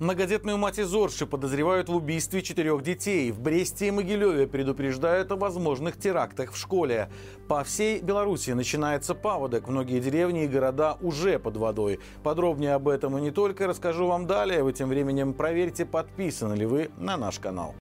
[0.00, 0.94] Многодетную мать из
[1.26, 3.30] подозревают в убийстве четырех детей.
[3.30, 7.10] В Бресте и Могилеве предупреждают о возможных терактах в школе.
[7.48, 9.68] По всей Беларуси начинается паводок.
[9.68, 12.00] Многие деревни и города уже под водой.
[12.22, 14.62] Подробнее об этом и не только расскажу вам далее.
[14.62, 17.74] Вы тем временем проверьте, подписаны ли вы на наш канал.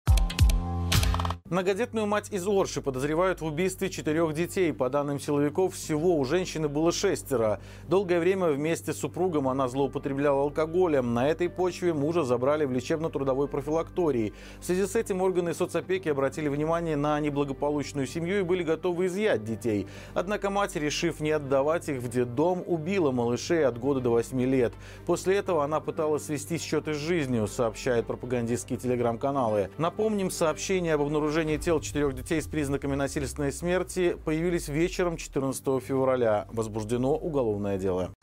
[1.49, 4.71] Многодетную мать из Орши подозревают в убийстве четырех детей.
[4.71, 7.59] По данным силовиков, всего у женщины было шестеро.
[7.87, 11.15] Долгое время вместе с супругом она злоупотребляла алкоголем.
[11.15, 14.33] На этой почве мужа забрали в лечебно-трудовой профилактории.
[14.59, 19.43] В связи с этим органы соцопеки обратили внимание на неблагополучную семью и были готовы изъять
[19.43, 19.87] детей.
[20.13, 24.73] Однако мать, решив не отдавать их в детдом, убила малышей от года до 8 лет.
[25.07, 29.71] После этого она пыталась свести счеты с жизнью, сообщают пропагандистские телеграм-каналы.
[29.79, 35.81] Напомним, сообщение об обнаружении обнаружение тел четырех детей с признаками насильственной смерти появились вечером 14
[35.81, 36.45] февраля.
[36.51, 38.13] Возбуждено уголовное дело.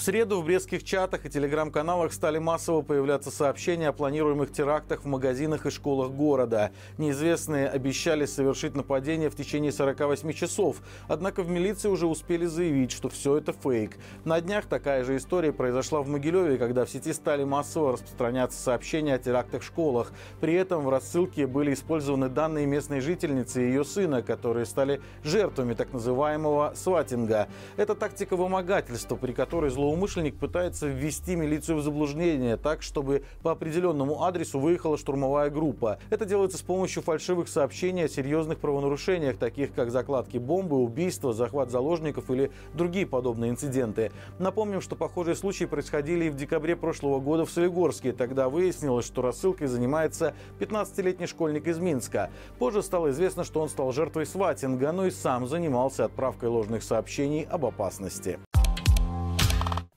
[0.00, 5.04] В среду в брестских чатах и телеграм-каналах стали массово появляться сообщения о планируемых терактах в
[5.04, 6.70] магазинах и школах города.
[6.96, 13.10] Неизвестные обещали совершить нападение в течение 48 часов, однако в милиции уже успели заявить, что
[13.10, 13.98] все это фейк.
[14.24, 19.16] На днях такая же история произошла в Могилеве, когда в сети стали массово распространяться сообщения
[19.16, 20.14] о терактах в школах.
[20.40, 25.74] При этом в рассылке были использованы данные местной жительницы и ее сына, которые стали жертвами
[25.74, 27.48] так называемого сватинга.
[27.76, 33.50] Это тактика вымогательства, при которой зло злоумышленник пытается ввести милицию в заблуждение так, чтобы по
[33.50, 35.98] определенному адресу выехала штурмовая группа.
[36.10, 41.70] Это делается с помощью фальшивых сообщений о серьезных правонарушениях, таких как закладки бомбы, убийства, захват
[41.70, 44.12] заложников или другие подобные инциденты.
[44.38, 48.12] Напомним, что похожие случаи происходили и в декабре прошлого года в Солигорске.
[48.12, 52.30] Тогда выяснилось, что рассылкой занимается 15-летний школьник из Минска.
[52.60, 57.42] Позже стало известно, что он стал жертвой сватинга, но и сам занимался отправкой ложных сообщений
[57.50, 58.38] об опасности.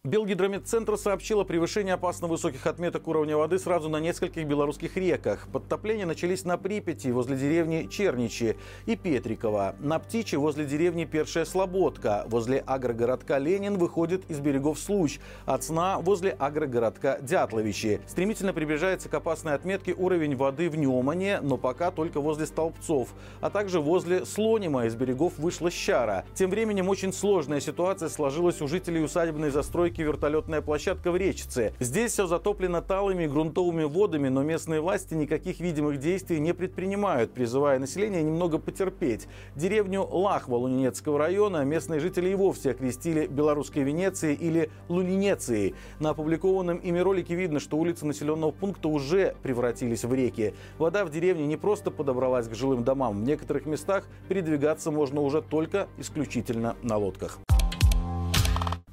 [0.05, 5.47] Белгидромедцентр сообщил о превышении опасно высоких отметок уровня воды сразу на нескольких белорусских реках.
[5.49, 12.25] Подтопления начались на Припяти возле деревни Черничи и Петрикова, на Птичи возле деревни Першая Слободка,
[12.27, 18.01] возле агрогородка Ленин выходит из берегов Случ, от Сна возле агрогородка Дятловичи.
[18.05, 23.07] Стремительно приближается к опасной отметке уровень воды в Немане, но пока только возле Столбцов,
[23.39, 26.25] а также возле Слонима из берегов вышла Щара.
[26.33, 31.73] Тем временем очень сложная ситуация сложилась у жителей усадебной застройки стройки вертолетная площадка в Речице.
[31.79, 37.79] Здесь все затоплено талыми грунтовыми водами, но местные власти никаких видимых действий не предпринимают, призывая
[37.79, 39.27] население немного потерпеть.
[39.55, 45.75] Деревню Лахва Лунинецкого района местные жители и вовсе окрестили белорусской Венецией или Лунинецией.
[45.99, 50.53] На опубликованном ими ролике видно, что улицы населенного пункта уже превратились в реки.
[50.79, 53.21] Вода в деревне не просто подобралась к жилым домам.
[53.21, 57.42] В некоторых местах передвигаться можно уже только исключительно на лодках.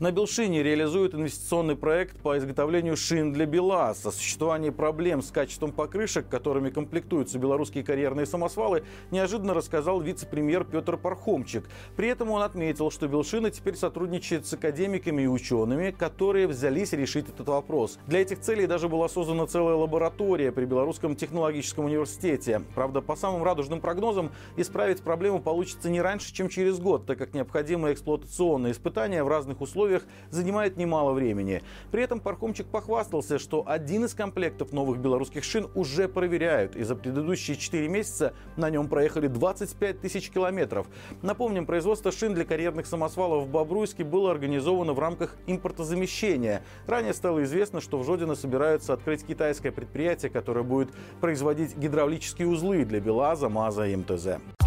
[0.01, 4.07] На Белшине реализуют инвестиционный проект по изготовлению шин для БелАЗ.
[4.07, 10.97] О существовании проблем с качеством покрышек, которыми комплектуются белорусские карьерные самосвалы, неожиданно рассказал вице-премьер Петр
[10.97, 11.69] Пархомчик.
[11.97, 17.29] При этом он отметил, что Белшина теперь сотрудничает с академиками и учеными, которые взялись решить
[17.29, 17.99] этот вопрос.
[18.07, 22.63] Для этих целей даже была создана целая лаборатория при Белорусском технологическом университете.
[22.75, 27.35] Правда, по самым радужным прогнозам, исправить проблему получится не раньше, чем через год, так как
[27.35, 31.63] необходимые эксплуатационные испытания в разных условиях условиях занимает немало времени.
[31.91, 36.95] При этом паркомчик похвастался, что один из комплектов новых белорусских шин уже проверяют, и за
[36.95, 40.87] предыдущие 4 месяца на нем проехали 25 тысяч километров.
[41.23, 46.63] Напомним, производство шин для карьерных самосвалов в Бобруйске было организовано в рамках импортозамещения.
[46.87, 50.91] Ранее стало известно, что в Жодино собираются открыть китайское предприятие, которое будет
[51.21, 54.60] производить гидравлические узлы для БелАЗа, МАЗа и МТЗ.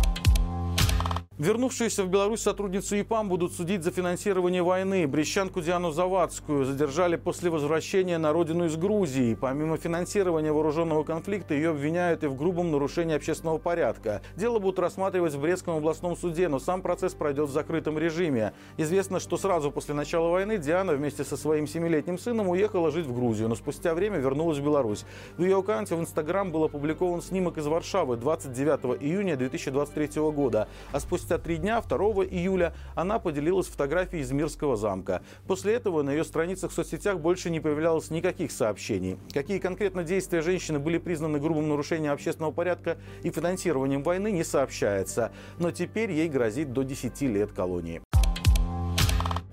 [1.40, 5.08] Вернувшиеся в Беларусь сотрудницу ИПАМ будут судить за финансирование войны.
[5.08, 9.34] Брещанку Диану Завадскую задержали после возвращения на родину из Грузии.
[9.34, 14.22] Помимо финансирования вооруженного конфликта, ее обвиняют и в грубом нарушении общественного порядка.
[14.36, 18.54] Дело будут рассматривать в Брестском областном суде, но сам процесс пройдет в закрытом режиме.
[18.78, 23.16] Известно, что сразу после начала войны Диана вместе со своим семилетним сыном уехала жить в
[23.16, 25.04] Грузию, но спустя время вернулась в Беларусь.
[25.38, 31.00] В ее аккаунте в Инстаграм был опубликован снимок из Варшавы 29 июня 2023 года, а
[31.00, 35.22] спустя спустя три дня, 2 июля, она поделилась фотографией из Мирского замка.
[35.48, 39.18] После этого на ее страницах в соцсетях больше не появлялось никаких сообщений.
[39.34, 45.32] Какие конкретно действия женщины были признаны грубым нарушением общественного порядка и финансированием войны, не сообщается.
[45.60, 48.02] Но теперь ей грозит до 10 лет колонии.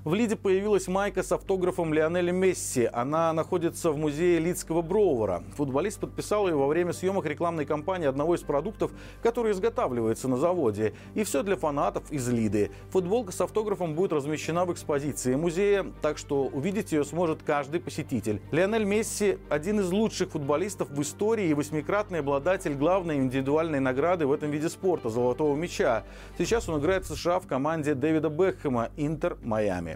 [0.02, 2.88] В Лиде появилась майка с автографом Лионеля Месси.
[2.90, 5.42] Она находится в музее Лидского Броувера.
[5.56, 8.92] Футболист подписал ее во время съемок рекламной кампании одного из продуктов,
[9.22, 10.94] который изготавливается на заводе.
[11.14, 12.70] И все для фанатов из Лиды.
[12.88, 18.40] Футболка с автографом будет размещена в экспозиции музея, так что увидеть ее сможет каждый посетитель.
[18.52, 24.32] Лионель Месси– один из лучших футболистов в истории и восьмикратный обладатель главной индивидуальной награды в
[24.32, 26.04] этом виде спорта– золотого мяча.
[26.38, 29.90] Сейчас он играет в США в команде Дэвида Бекхэма «Интер Майами».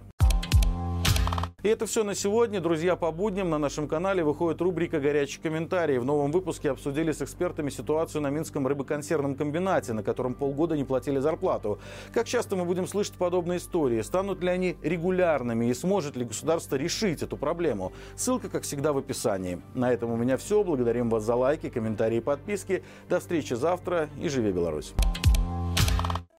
[1.64, 2.60] И это все на сегодня.
[2.60, 5.96] Друзья, по будням на нашем канале выходит рубрика «Горячие комментарии».
[5.96, 10.84] В новом выпуске обсудили с экспертами ситуацию на Минском рыбоконсервном комбинате, на котором полгода не
[10.84, 11.78] платили зарплату.
[12.12, 14.02] Как часто мы будем слышать подобные истории?
[14.02, 17.94] Станут ли они регулярными и сможет ли государство решить эту проблему?
[18.14, 19.58] Ссылка, как всегда, в описании.
[19.72, 20.62] На этом у меня все.
[20.62, 22.82] Благодарим вас за лайки, комментарии и подписки.
[23.08, 24.92] До встречи завтра и живи Беларусь!